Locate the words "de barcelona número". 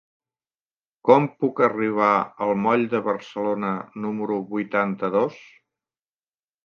2.95-4.39